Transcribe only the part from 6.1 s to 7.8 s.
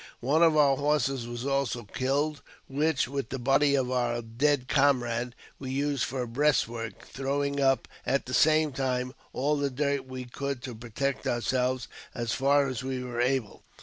a breast work, throwing